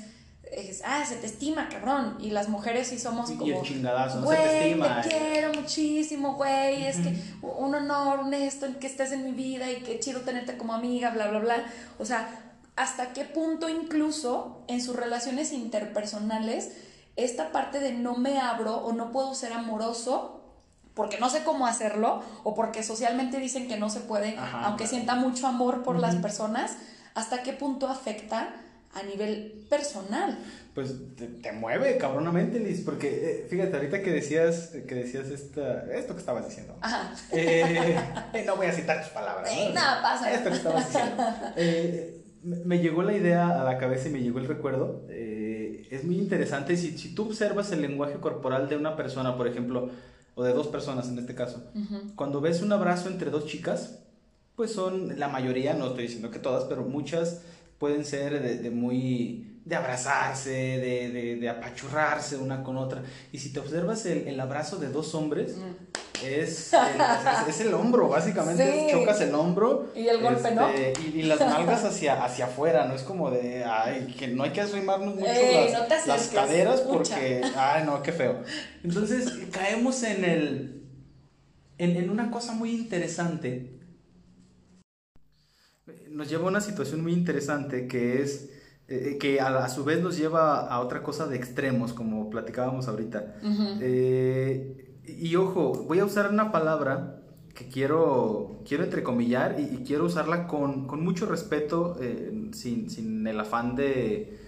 [0.85, 2.19] ah, se te estima, cabrón.
[2.21, 3.47] Y las mujeres sí somos como...
[3.47, 5.01] Y el chingadazo, no se te estima.
[5.01, 9.73] te quiero muchísimo, güey, es que un honor, un esto, que estés en mi vida
[9.73, 11.65] y qué chido tenerte como amiga, bla, bla, bla.
[11.99, 12.29] O sea,
[12.77, 16.73] hasta qué punto incluso en sus relaciones interpersonales
[17.17, 20.40] esta parte de no me abro o no puedo ser amoroso
[20.95, 25.15] porque no sé cómo hacerlo o porque socialmente dicen que no se puede, aunque sienta
[25.15, 26.77] mucho amor por las personas,
[27.15, 28.55] ¿hasta qué punto afecta
[28.93, 30.39] a nivel personal?
[30.75, 30.95] Pues
[31.43, 36.21] te, mueve cabronamente, Liz, porque eh, fíjate, ahorita que decías, que decías esta, esto que
[36.21, 36.77] estabas diciendo.
[36.81, 37.13] Ajá.
[37.33, 37.97] Eh,
[38.33, 39.51] eh, no voy a citar tus palabras.
[39.53, 39.75] ¿no?
[39.75, 40.33] Nada pasa.
[40.33, 41.25] Esto que estabas diciendo.
[42.65, 45.05] me llegó la idea a la cabeza y me llegó el recuerdo.
[45.09, 49.91] es muy interesante si, si tú observas el lenguaje corporal de una persona, por ejemplo,
[50.35, 51.65] o de dos personas en este caso.
[52.17, 53.99] Cuando ves un abrazo entre dos chicas,
[54.57, 57.43] pues son la mayoría, no estoy diciendo que todas, pero muchas
[57.79, 63.03] pueden ser de, muy de abrazarse, de, de, apachurrarse una con otra.
[63.33, 65.57] Y si te observas el, el abrazo de dos hombres,
[66.25, 66.73] es,
[67.49, 68.89] es, el hombro, básicamente.
[68.91, 69.91] Chocas el hombro.
[69.95, 70.69] Y el golpe, ¿no?
[70.69, 74.51] Este, y, las nalgas hacia, hacia afuera, no es como de, ay, que no hay
[74.51, 75.27] que arrimarnos mucho
[76.07, 78.43] las, caderas porque, ay, no, qué feo.
[78.85, 80.83] Entonces caemos en el,
[81.79, 83.79] en, en una cosa muy interesante.
[86.09, 88.51] Nos lleva a una situación muy interesante que es
[88.91, 93.37] eh, que a, su vez nos lleva a otra cosa de extremos, como platicábamos ahorita.
[93.81, 97.21] Eh, y ojo, voy a usar una palabra
[97.55, 103.39] que quiero, quiero entrecomillar y, quiero usarla con, con mucho respeto, eh, sin, sin, el
[103.39, 104.39] afán de,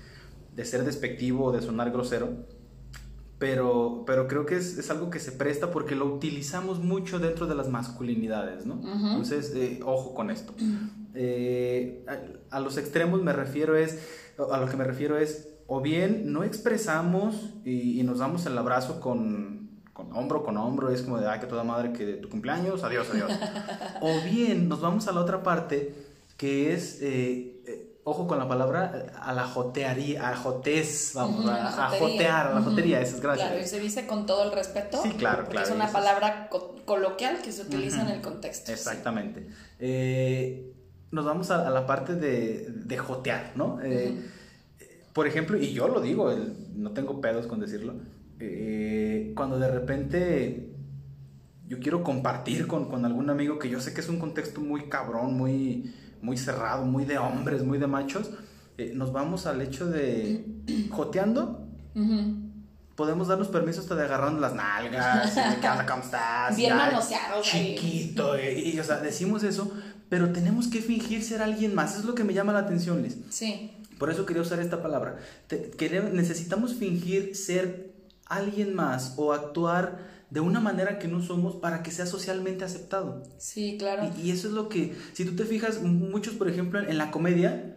[0.55, 2.31] de, ser despectivo o de sonar grosero.
[3.39, 7.49] Pero, pero creo que es, es, algo que se presta porque lo utilizamos mucho dentro
[7.49, 8.81] de las masculinidades, ¿no?
[8.85, 9.53] Entonces,
[9.85, 10.55] ojo con esto.
[12.07, 13.99] a, a, los extremos me refiero es
[14.51, 19.01] a lo que me refiero es, o bien no expresamos y, nos damos el abrazo
[19.01, 19.62] con,
[20.09, 23.09] con, hombro con hombro, es como de, ay, que toda madre, que tu cumpleaños, adiós,
[23.13, 23.31] adiós.
[24.01, 25.95] o bien nos vamos a la otra parte,
[26.37, 31.91] que es, eh, eh, ojo con la palabra, a la jotearía, a jotes, vamos, a,
[31.91, 33.49] jotear, a la jotería, eso es gracias.
[33.49, 35.01] Claro, y se dice con todo el respeto.
[35.03, 35.67] Sí, claro, claro.
[35.67, 36.49] Es una palabra
[36.85, 38.73] coloquial que se utiliza en el contexto.
[38.73, 39.47] Exactamente.
[39.79, 40.73] Eh,
[41.11, 43.79] nos vamos a, la parte de, de jotear, ¿no?
[43.83, 44.19] Eh,
[45.13, 46.35] por ejemplo, y yo lo digo,
[46.75, 47.95] no tengo pedos con decirlo,
[48.45, 50.69] eh, cuando de repente
[51.69, 54.89] yo quiero compartir con, con, algún amigo que yo sé que es un contexto muy
[54.89, 58.31] cabrón, muy, muy cerrado, muy de hombres, muy de machos,
[58.79, 60.45] eh, nos vamos al hecho de
[60.91, 61.69] joteando.
[62.97, 66.57] Podemos darnos permiso hasta de agarrando las nalgas, de qué onda, cómo estás.
[66.57, 67.47] Bien manoseados.
[67.47, 69.73] Chiquito, y, o sea, decimos eso,
[70.09, 71.93] pero tenemos que fingir ser alguien más.
[71.93, 73.17] Eso es lo que me llama la atención, Liz.
[73.31, 73.73] Sí.
[73.99, 75.17] Por eso quería usar esta palabra.
[76.13, 77.92] necesitamos fingir ser
[78.37, 83.23] alguien más o actuar de una manera que no somos para que sea socialmente aceptado.
[83.39, 84.11] Sí, claro.
[84.23, 87.77] Y, eso es lo que, si tú te fijas, muchos, por ejemplo, en la comedia,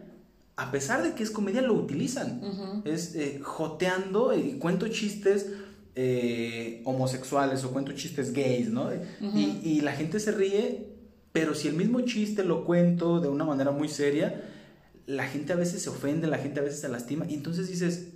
[0.56, 2.82] a pesar de que es comedia, lo utilizan.
[2.84, 5.52] Es eh, joteando y cuento chistes
[5.94, 8.90] eh, homosexuales o cuento chistes gays, ¿no?
[9.20, 10.96] y, y, la gente se ríe
[11.36, 14.42] pero si el mismo chiste lo cuento de una manera muy seria,
[15.04, 17.26] la gente a veces se ofende, la gente a veces se lastima.
[17.28, 18.08] Y entonces dices,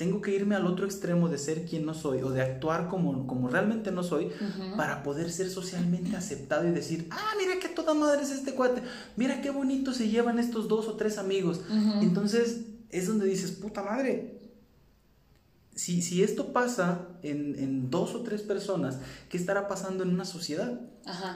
[0.00, 3.26] tengo que irme al otro extremo de ser quien no soy o de actuar como,
[3.26, 4.30] como realmente no soy
[4.74, 8.82] para poder ser socialmente aceptado y decir, ah, mira qué toda madre es este cuate,
[9.16, 11.60] mira qué bonito se llevan estos dos o tres amigos.
[12.00, 14.40] Entonces es donde dices, puta madre,
[15.74, 20.80] si, esto pasa en, dos o tres personas, ¿qué estará pasando en una sociedad?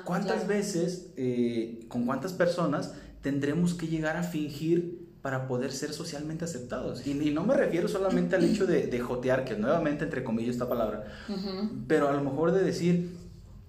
[0.06, 6.44] ¿Cuántas veces, eh, con cuántas personas tendremos que llegar a fingir para poder ser socialmente
[6.44, 7.06] aceptados?
[7.06, 11.06] Y, no me refiero solamente al hecho de, jotear, que nuevamente entre comillas esta palabra,
[11.88, 13.16] pero a lo mejor de decir,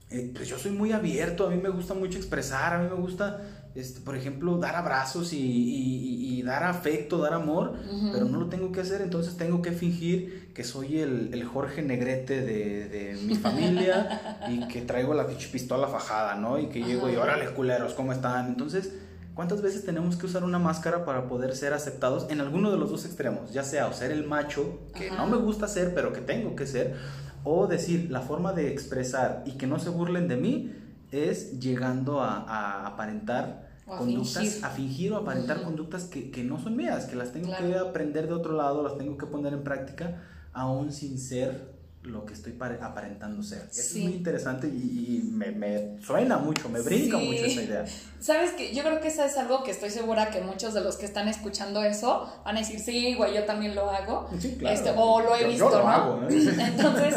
[0.09, 2.99] eh, pues yo soy muy abierto, a mí me gusta mucho expresar, a mí me
[2.99, 3.39] gusta
[3.73, 7.75] este, por ejemplo, dar abrazos y, dar afecto, dar amor,
[8.11, 12.41] pero no lo tengo que hacer, entonces tengo que fingir que soy el, Jorge Negrete
[12.41, 16.59] de, mi familia y que traigo la pistola fajada, ¿no?
[16.59, 18.49] Y que llego y órale, culeros, ¿cómo están?
[18.49, 18.91] Entonces,
[19.35, 22.89] ¿cuántas veces tenemos que usar una máscara para poder ser aceptados en alguno de los
[22.89, 23.53] dos extremos?
[23.53, 26.65] Ya sea o ser el macho, que no me gusta ser, pero que tengo que
[26.65, 26.95] ser,
[27.43, 30.73] o decir, la forma de expresar y que no se burlen de mí
[31.11, 34.65] es llegando a aparentar a conductas, fingir.
[34.65, 38.27] a fingir o aparentar conductas que, que, no son mías, que las tengo que aprender
[38.27, 41.74] de otro lado, las tengo que poner en práctica, aún sin ser
[42.05, 43.69] lo que estoy aparentando ser.
[43.71, 47.85] es muy interesante y, me, me, suena mucho, me brinca mucho esa idea.
[48.19, 50.97] Sabes que yo creo que eso es algo que estoy segura que muchos de los
[50.97, 54.29] que están escuchando eso van a decir, sí, güey, yo también lo hago.
[54.33, 55.87] Este, o lo he visto, ¿no?
[55.87, 56.27] Hago, ¿eh?
[56.59, 57.15] Entonces,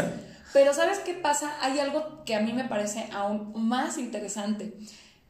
[0.53, 1.53] pero ¿sabes qué pasa?
[1.61, 4.74] Hay algo que a mí me parece aún más interesante.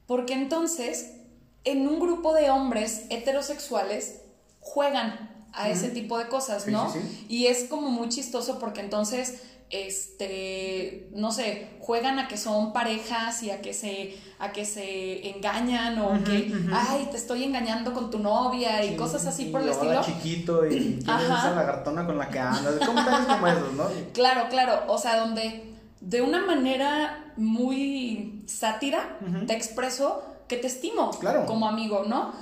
[0.07, 1.17] Porque entonces
[1.65, 4.23] en un grupo de hombres heterosexuales
[4.61, 6.93] juegan a ese tipo de cosas, ¿no?
[7.29, 13.43] Y es como muy chistoso porque entonces, este, no sé, juegan a que son parejas
[13.43, 18.11] y a que se, a que se engañan o que, ay, te estoy engañando con
[18.11, 20.03] tu novia y cosas así por el estilo.
[20.03, 23.85] chiquito y esa lagartona con la que andas, comentarios como esos, ¿no?
[24.13, 31.11] Claro, claro, o sea, donde de una manera muy sátira te expreso que te estimo
[31.47, 32.33] como amigo, ¿no?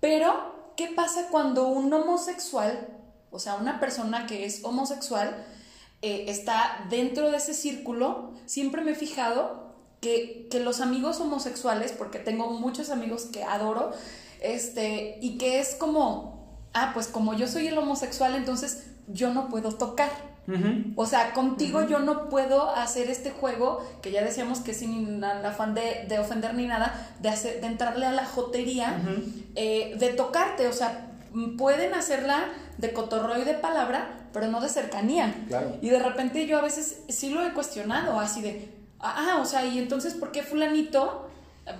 [0.00, 2.88] Pero, ¿qué pasa cuando un homosexual,
[3.30, 5.46] o sea, una persona que es homosexual,
[6.02, 8.32] eh, está dentro de ese círculo?
[8.46, 13.92] Siempre me he fijado que, que los amigos homosexuales, porque tengo muchos amigos que adoro,
[14.40, 19.48] este, y que es como, ah, pues como yo soy el homosexual, entonces yo no
[19.48, 20.10] puedo tocar.
[20.96, 25.72] O sea, contigo yo no puedo hacer este juego, que ya decíamos que sin afán
[25.74, 29.00] de, de ofender ni nada, de, hacer, de entrarle a la jotería,
[29.54, 30.66] eh, de tocarte.
[30.66, 31.12] O sea,
[31.56, 32.46] pueden hacerla
[32.78, 35.34] de cotorreo y de palabra, pero no de cercanía.
[35.80, 38.68] Y de repente yo a veces sí lo he cuestionado, así de,
[39.00, 41.28] ah, o sea, y entonces, ¿por qué fulanito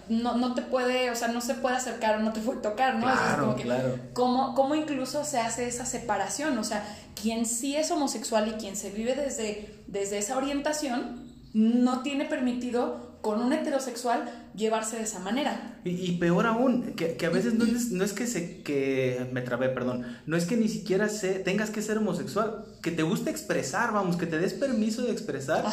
[0.09, 2.95] no, no te puede, o sea, no se puede acercar o no te puede tocar,
[2.95, 3.03] ¿no?
[3.03, 3.99] Claro, claro.
[4.13, 6.57] ¿cómo, ¿Cómo incluso se hace esa separación?
[6.59, 6.85] O sea,
[7.21, 13.12] quien sí es homosexual y quien se vive desde, desde esa orientación, no tiene permitido
[13.23, 15.79] con un heterosexual llevarse de esa manera.
[15.85, 19.69] Y, peor aún, que, a veces no es, no es, que se, que, me trabé,
[19.69, 23.93] perdón, no es que ni siquiera se, tengas que ser homosexual, que te guste expresar,
[23.93, 25.65] vamos, que te des permiso de expresar,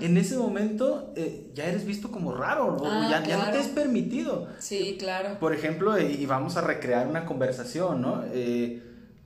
[0.00, 3.68] en ese momento eh, ya eres visto como raro, ah, ya, ya, no te es
[3.68, 4.48] permitido.
[4.58, 5.38] Sí, claro.
[5.40, 8.22] Por ejemplo, y vamos a recrear una conversación, ¿no?
[8.32, 8.82] Eh,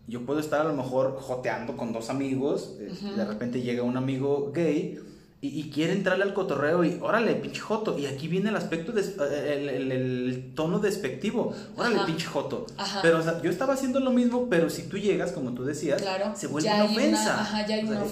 [0.07, 3.97] yo puedo estar a lo mejor joteando con dos amigos, eh, de repente llega un
[3.97, 4.99] amigo gay,
[5.45, 7.99] y, quiere entrarle al cotorreo y órale, pinche joto.
[7.99, 11.53] Y aquí viene el aspecto, de, eh, el, tono despectivo.
[11.77, 12.65] Órale, pinche joto.
[13.03, 16.01] Pero o sea, yo estaba haciendo lo mismo, pero si tú llegas, como tú decías,
[16.37, 17.67] se vuelve una ofensa.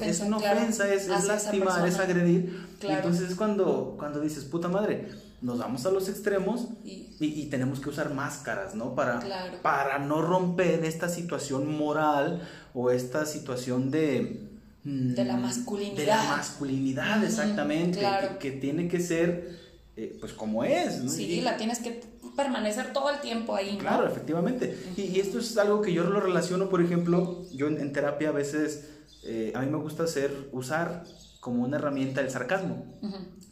[0.04, 2.66] Es una ofensa, es, lastimar, es agredir.
[2.82, 5.08] Entonces es cuando, cuando dices, puta madre,
[5.40, 8.96] nos vamos a los extremos y, y, tenemos que usar máscaras, ¿no?
[8.96, 9.22] Para,
[9.62, 12.42] para no romper esta situación moral
[12.74, 14.49] o esta situación de
[14.84, 15.96] de la masculinidad.
[15.96, 18.00] De la masculinidad, exactamente.
[18.38, 19.58] Que, tiene que ser,
[19.96, 21.02] eh, pues, como es.
[21.02, 21.10] ¿no?
[21.10, 22.02] Sí, la tienes que
[22.36, 23.76] permanecer todo el tiempo ahí.
[23.78, 24.76] Claro, efectivamente.
[24.96, 28.88] Y, esto es algo que yo lo relaciono, por ejemplo, yo en, terapia a veces,
[29.24, 31.04] eh, a mí me gusta hacer, usar
[31.40, 32.86] como una herramienta el sarcasmo,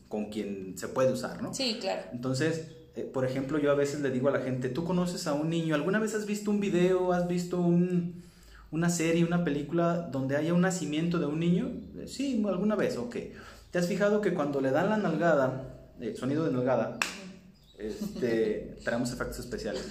[0.08, 1.52] con quien se puede usar, ¿no?
[1.52, 2.02] Sí, claro.
[2.12, 5.34] Entonces, eh, por ejemplo, yo a veces le digo a la gente, tú conoces a
[5.34, 8.24] un niño, ¿alguna vez has visto un video, has visto un
[8.70, 11.70] una serie, una película donde haya un nacimiento de un niño?
[11.96, 13.16] Eh, sí, alguna vez, ok.
[13.70, 16.98] ¿Te has fijado que cuando le dan la nalgada, el sonido de nalgada,
[17.78, 19.87] este, tenemos efectos especiales.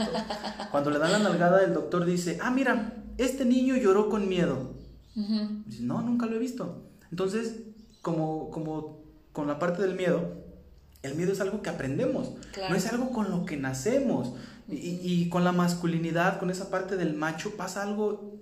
[0.71, 4.75] Cuando le dan la nalgada, el doctor dice, ah, mira, este niño lloró con miedo.
[5.15, 6.83] Dice, no, nunca lo he visto.
[7.09, 7.61] Entonces,
[8.01, 10.45] como, como con la parte del miedo,
[11.01, 12.33] el miedo es algo que aprendemos,
[12.69, 14.33] no es algo con lo que nacemos.
[14.69, 18.37] Y, y, con la masculinidad, con esa parte del macho, pasa algo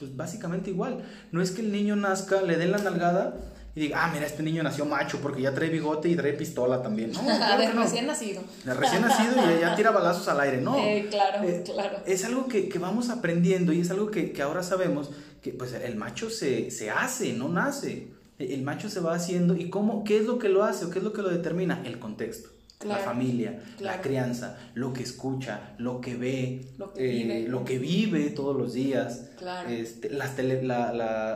[0.00, 1.04] pues básicamente igual.
[1.30, 3.36] No es que el niño nazca, le den la nalgada
[3.76, 6.82] y diga, ah, mira, este niño nació macho porque ya trae bigote y trae pistola
[6.82, 7.12] también.
[7.12, 7.22] No,
[7.58, 8.42] de recién nacido.
[8.64, 10.76] De recién nacido y ya tira balazos al aire, ¿no?
[10.78, 11.98] Eh, claro, eh, claro.
[12.06, 15.10] Es algo que, que, vamos aprendiendo y es algo que, que, ahora sabemos
[15.42, 18.08] que pues el macho se, se hace, no nace.
[18.38, 20.98] El macho se va haciendo y cómo, qué es lo que lo hace o qué
[20.98, 22.48] es lo que lo determina, el contexto
[22.86, 28.26] la familia, la crianza, lo que escucha, lo que ve, lo que, vive.
[28.26, 29.30] Eh, todos los días,
[29.68, 30.36] este, las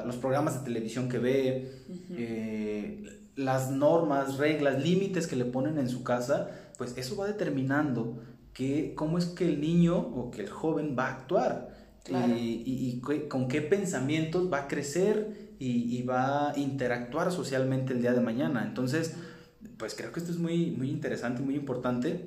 [0.06, 3.04] los programas de televisión que ve, eh,
[3.36, 8.22] las normas, reglas, límites que le ponen en su casa, pues eso va determinando
[8.54, 11.74] que, cómo es que el niño o que el joven va a actuar.
[12.06, 18.12] Y, con qué pensamientos va a crecer y, y va a interactuar socialmente el día
[18.12, 18.62] de mañana.
[18.66, 19.14] Entonces,
[19.84, 22.24] pues creo que esto es muy, muy interesante, muy importante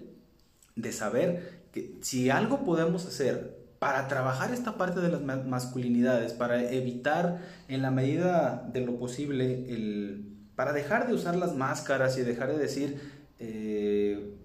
[0.76, 6.72] de saber que si algo podemos hacer para trabajar esta parte de las masculinidades, para
[6.72, 12.22] evitar en la medida de lo posible, el, para dejar de usar las máscaras y
[12.22, 13.02] dejar de decir,
[13.40, 14.36] eh,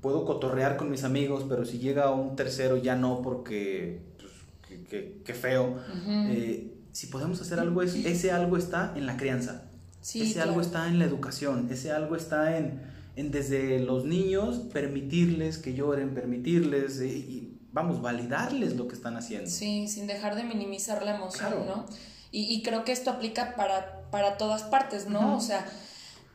[0.00, 5.34] puedo cotorrear con mis amigos, pero si llega un tercero ya no porque, pues, que,
[5.34, 5.76] feo.
[6.06, 9.65] Eh, si podemos hacer algo, ese algo está en la crianza
[10.14, 12.80] ese algo está en la educación, ese algo está en,
[13.16, 19.16] en, desde los niños permitirles que lloren, permitirles eh, y, vamos, validarles lo que están
[19.16, 19.50] haciendo.
[19.50, 21.86] Sí, sin dejar de minimizar la emoción, ¿no?
[22.32, 25.36] Y, y, creo que esto aplica para, para todas partes, ¿no?
[25.36, 25.66] O sea,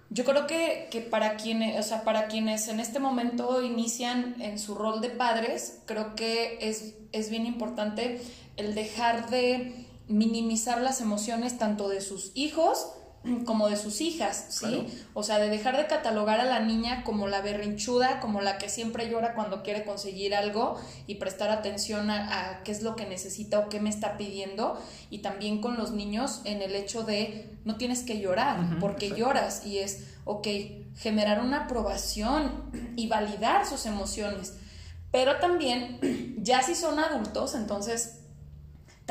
[0.10, 4.60] yo creo que, que, para, quienes, o sea, para quienes en este momento inician en
[4.60, 8.22] su rol de padres, creo que es, es bien importante
[8.58, 12.92] el dejar de minimizar las emociones tanto de sus hijos,
[13.46, 14.88] como de sus hijas, ¿sí?
[15.14, 18.70] O sea, de dejar de catalogar a la niña como la berrinchuda, como la que
[18.70, 23.60] siempre llora cuando quiere conseguir algo y prestar atención a, qué es lo que necesita
[23.60, 24.82] o qué me está pidiendo.
[25.10, 29.66] Y también con los niños en el hecho de no tienes que llorar porque lloras
[29.66, 30.48] y es, ok,
[30.98, 34.56] generar una aprobación y validar sus emociones.
[35.12, 36.00] Pero también,
[36.42, 38.21] ya si son adultos, entonces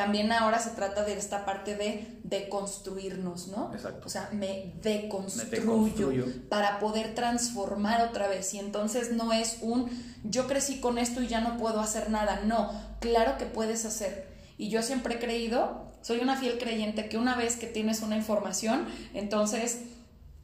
[0.01, 3.71] también ahora se trata de esta parte de deconstruirnos, ¿no?
[3.75, 4.07] Exacto.
[4.07, 8.55] O sea, me deconstruyo, para poder transformar otra vez.
[8.55, 9.91] Y entonces no es un
[10.25, 12.41] yo crecí con esto y ya no puedo hacer nada.
[12.47, 14.27] No, claro que puedes hacer.
[14.57, 18.17] Y yo siempre he creído soy una fiel creyente que una vez que tienes una
[18.17, 19.83] información, entonces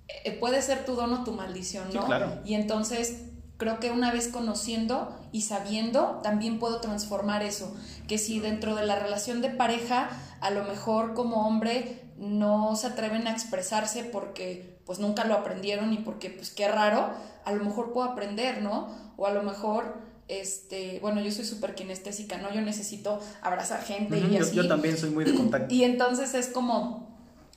[0.09, 2.04] eh, puede ser tu don o tu maldición, ¿no?
[2.04, 2.42] claro.
[2.44, 3.22] Y entonces
[3.57, 7.76] creo que una vez conociendo y sabiendo, también puedo transformar eso.
[8.09, 10.09] Que si dentro de la relación de pareja,
[10.41, 15.93] a lo mejor como hombre no se atreven a expresarse porque pues nunca lo aprendieron
[15.93, 17.11] y porque pues qué raro,
[17.45, 18.89] a lo mejor puedo aprender, ¿no?
[19.18, 22.51] O a lo mejor este, bueno, yo soy súper kinestésica, ¿no?
[22.51, 24.57] Yo necesito abrazar gente y así.
[24.57, 25.74] Yo, también soy muy de contacto.
[25.74, 27.14] Y entonces es como,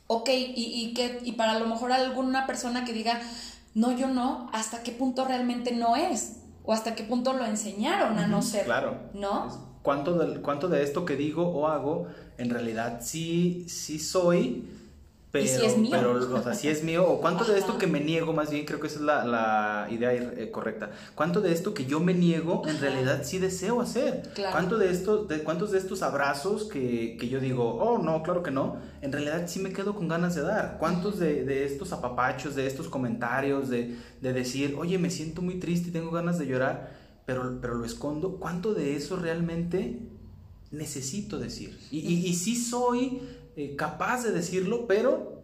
[0.07, 3.21] ok, y, y, que, y para lo mejor alguna persona que diga,
[3.73, 6.39] no, yo no, ¿hasta qué punto realmente no es?
[6.69, 8.65] O hasta qué punto lo enseñaron a no ser.
[8.65, 8.95] Claro.
[9.15, 9.47] ¿No?
[9.81, 12.05] ¿Cuánto de, ¿Cuánto de esto que digo o hago
[12.37, 14.69] en realidad sí, sí soy
[15.31, 15.91] pero, si es mío?
[15.91, 18.65] pero, o sea, si es mío, o cuánto de esto que me niego, más bien
[18.65, 20.89] creo que esa es la, la idea eh, correcta.
[21.13, 24.23] ¿Cuánto de esto que yo me niego, en realidad sí deseo hacer?
[24.33, 24.53] Claro.
[24.53, 28.41] ¿Cuánto de esto, de, ¿Cuántos de estos abrazos que, que, yo digo, oh, no, claro
[28.41, 30.77] que no, en realidad sí me quedo con ganas de dar?
[30.79, 35.59] ¿Cuántos de, de estos apapachos, de estos comentarios, de, de, decir, oye, me siento muy
[35.59, 36.91] triste y tengo ganas de llorar,
[37.27, 38.37] pero, pero lo escondo?
[38.39, 39.99] ¿Cuánto de eso realmente
[40.71, 41.79] necesito decir?
[41.91, 43.21] Y, y, y sí soy
[43.59, 45.43] eh, capaz de decirlo, pero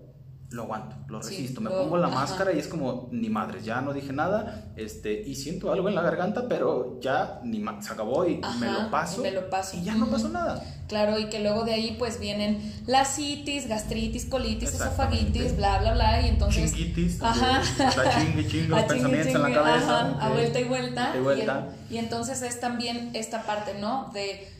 [0.49, 2.15] lo aguanto, lo resisto, sí, me pongo la ajá.
[2.15, 5.95] máscara y es como, ni madres, ya no dije nada, este, y siento algo en
[5.95, 9.21] la garganta, pero ya ni se acabó y ajá, me lo paso.
[9.21, 9.75] Me lo paso.
[9.75, 10.63] Y ya no pasó nada.
[10.87, 15.93] Claro, y que luego de ahí pues vienen la citis, gastritis, colitis, esofagitis, bla, bla,
[15.93, 16.71] bla, y entonces...
[16.71, 17.59] Chinguitis, ajá.
[17.61, 19.99] Está chingue, chingue, los pensamientos chingue, en la cabeza.
[19.99, 21.13] Ajá, a vuelta y vuelta.
[21.17, 21.67] Y, vuelta.
[21.89, 24.09] Y, y entonces es también esta parte, ¿no?
[24.13, 24.54] De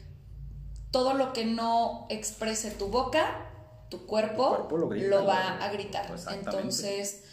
[0.95, 3.25] todo lo que no exprese tu boca,
[3.89, 6.05] tu cuerpo, lo, grita, lo, va a gritar.
[6.31, 7.25] Entonces,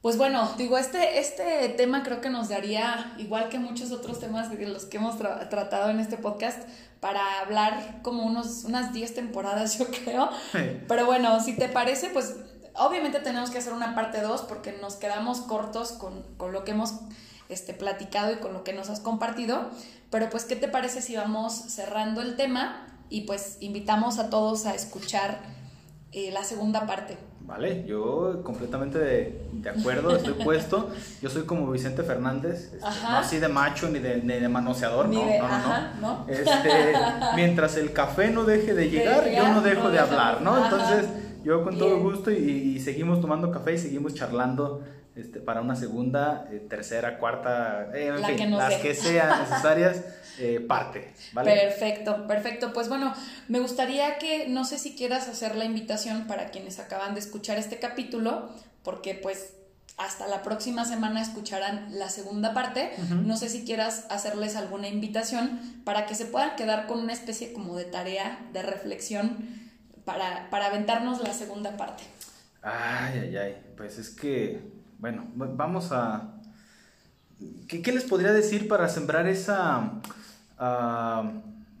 [0.00, 4.50] pues bueno, digo, este, este tema creo que nos daría, igual que muchos otros temas
[4.50, 6.66] de los que hemos tra tratado en este podcast,
[7.00, 10.30] para hablar como unos, unas 10 temporadas, yo creo.
[10.52, 10.80] Sí.
[10.88, 12.34] Pero bueno, si te parece, pues
[12.72, 16.70] obviamente tenemos que hacer una parte 2 porque nos quedamos cortos con, con lo que
[16.70, 16.94] hemos
[17.50, 19.68] este, platicado y con lo que nos has compartido.
[20.08, 22.90] Pero pues, ¿qué te parece si vamos cerrando el tema?
[23.14, 25.38] Y pues invitamos a todos a escuchar
[26.10, 27.16] eh, la segunda parte.
[27.42, 30.90] Vale, yo completamente de, de acuerdo, estoy puesto.
[31.22, 35.06] Yo soy como Vicente Fernández, este, no así de macho ni de, ni de manoseador,
[35.08, 36.26] Ni no, de- no, no, ajá, no.
[36.28, 36.92] Este,
[37.36, 40.56] mientras el café no deje de llegar, yo no dejo de hablar, ¿no?
[40.56, 40.64] ajá.
[40.64, 41.08] Entonces,
[41.44, 42.02] yo con todo Bien.
[42.02, 44.82] gusto y, y seguimos tomando café y seguimos charlando
[45.14, 49.38] este, para una segunda, eh, tercera, cuarta, eh, en La fin, que las que sean
[49.48, 50.02] necesarias,
[50.38, 51.54] eh, parte, ¿vale?
[51.54, 52.72] Perfecto, perfecto.
[52.72, 53.14] Pues bueno,
[53.48, 57.58] me gustaría que, no sé si quieras hacer la invitación para quienes acaban de escuchar
[57.58, 58.50] este capítulo,
[58.82, 59.54] porque pues
[59.96, 62.90] hasta la próxima semana escucharán la segunda parte.
[63.10, 67.52] No sé si quieras hacerles alguna invitación para que se puedan quedar con una especie
[67.52, 69.36] como de tarea, de reflexión,
[70.04, 72.02] para, para aventarnos la segunda parte.
[72.62, 73.56] Ay, ay, ay.
[73.76, 74.62] Pues es que,
[74.98, 76.33] bueno, vamos a...
[77.68, 80.00] ¿Qué, qué les podría decir para sembrar esa,
[80.58, 81.32] ah,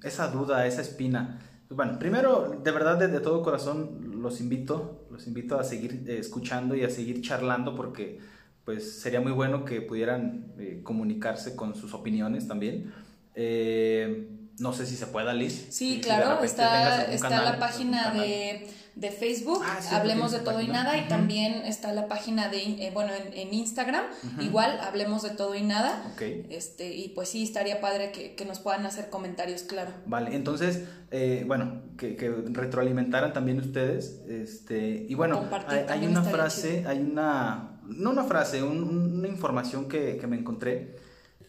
[0.02, 1.40] esa duda, esa espina?
[1.68, 6.04] Pues Bueno, primero, de verdad, de, de todo corazón, los invito, los invito a seguir
[6.06, 8.18] eh, escuchando y a seguir charlando porque
[8.64, 12.92] pues sería muy bueno que pudieran eh, comunicarse con sus opiniones también.
[13.34, 14.28] Eh,
[14.58, 15.66] no sé si se pueda, Liz.
[15.70, 20.68] Sí, Si claro, está, está la página de, de Facebook, Ah, Hablemos de Todo y.
[20.68, 24.04] Nada, y también está la página de, eh, bueno, en, en Instagram,
[24.40, 26.04] igual, Hablemos de Todo y Nada.
[26.12, 26.22] Ok.
[26.50, 29.90] Este, y pues sí, estaría padre que, que nos puedan hacer comentarios, claro.
[30.06, 34.20] Vale, entonces, eh, bueno, que, que retroalimentaran también ustedes.
[34.28, 39.88] Este, y bueno, Compartir hay, una frase, hay una, no una frase, un- una información
[39.88, 41.02] que, que me encontré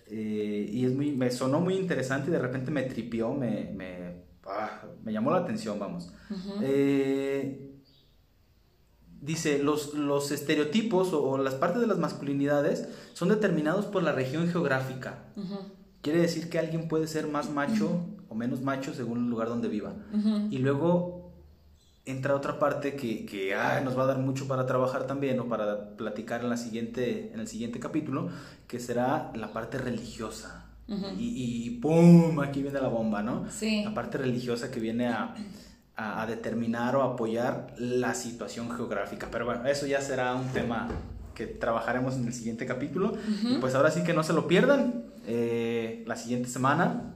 [0.08, 4.24] eh, y es muy, me sonó muy interesante y de repente me tripió, me, me,
[4.46, 6.12] ah, me llamó la atención, vamos.
[6.62, 7.72] Eh,
[9.22, 14.12] dice, los, los estereotipos o, o las partes de las masculinidades son determinados por la
[14.12, 15.26] región geográfica.
[16.02, 19.68] Quiere decir que alguien puede ser más macho o menos macho según el lugar donde
[19.70, 19.96] viva.
[20.52, 21.15] Y luego
[22.06, 25.48] entra otra parte que, que ay, nos va a dar mucho para trabajar también o
[25.48, 28.30] para platicar en, la siguiente, en el siguiente capítulo,
[28.68, 30.62] que será la parte religiosa.
[31.18, 32.40] Y, y ¡pum!
[32.42, 33.46] Aquí viene la bomba, ¿no?
[33.50, 33.84] Sí.
[33.84, 35.34] La parte religiosa que viene a,
[35.96, 39.30] a- a determinar o apoyar la situación geográfica.
[39.32, 40.88] Pero bueno, eso ya será un tema
[41.34, 43.14] que trabajaremos en el siguiente capítulo.
[43.44, 47.15] Y pues ahora sí que no se lo pierdan eh, la siguiente semana.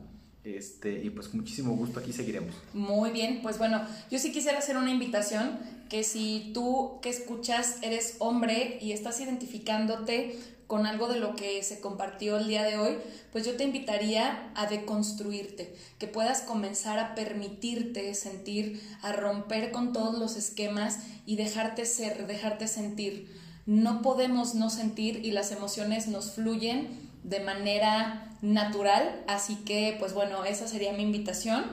[0.55, 2.53] Este, y pues muchísimo gusto aquí seguiremos.
[2.73, 7.77] Muy bien, pues bueno, yo sí quisiera hacer una invitación que si tú que escuchas
[7.81, 10.37] eres hombre y estás identificándote
[10.67, 12.97] con algo de lo que se compartió el día de hoy,
[13.31, 19.93] pues yo te invitaría a deconstruirte, que puedas comenzar a permitirte sentir, a romper con
[19.93, 23.35] todos los esquemas y dejarte ser, dejarte sentir.
[23.65, 30.13] No podemos no sentir y las emociones nos fluyen de manera natural, así que pues
[30.13, 31.65] bueno, esa sería mi invitación.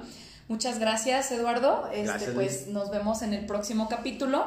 [0.48, 1.88] Muchas gracias, Eduardo.
[1.92, 4.46] Este, pues nos vemos en el próximo capítulo.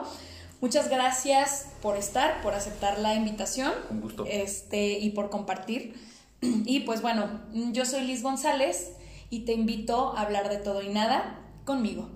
[0.61, 3.71] Muchas gracias por estar, por aceptar la invitación.
[3.89, 4.25] Un gusto.
[4.27, 5.95] Este, y por compartir.
[6.41, 7.41] Y pues bueno,
[7.73, 8.91] yo soy Liz González
[9.29, 12.09] y te invito a hablar de todo y nada conmigo.